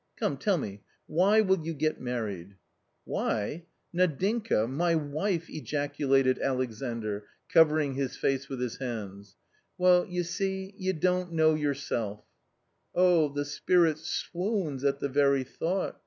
[0.17, 2.55] Come, tell me, why will you get married?""
[3.05, 3.65] Why?
[3.93, 9.35] Nadinka— my wife!" ejaculated Alexandr, cover ing His face with his hands."
[9.77, 12.23] Well, you see— you don't know yourself.""
[12.95, 15.99] Oh the spirit swoons at the very thought.